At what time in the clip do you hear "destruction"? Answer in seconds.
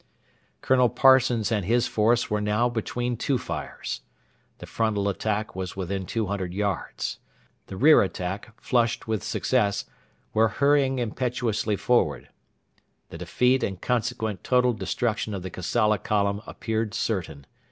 14.73-15.35